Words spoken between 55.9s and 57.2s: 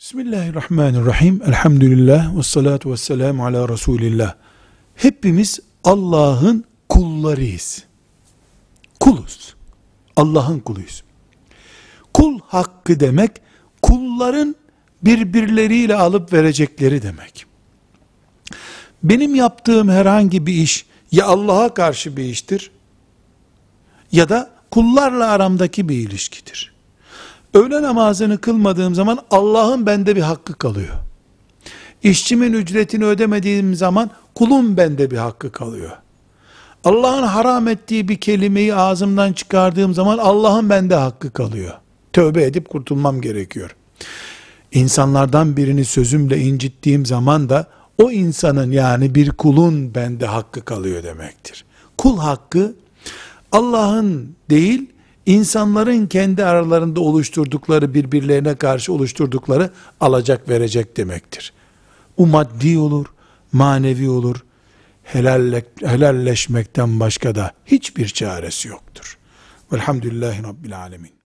kendi aralarında